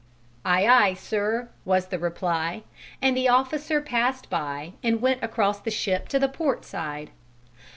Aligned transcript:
"Aye, 0.43 0.65
aye, 0.67 0.93
sir," 0.95 1.49
was 1.63 1.89
the 1.89 1.99
reply; 1.99 2.63
and 3.03 3.15
the 3.15 3.29
officer 3.29 3.79
passed 3.81 4.31
by 4.31 4.73
and 4.81 4.99
went 4.99 5.21
across 5.23 5.59
the 5.59 5.69
ship 5.69 6.07
to 6.09 6.17
the 6.17 6.27
port 6.27 6.65
side. 6.65 7.11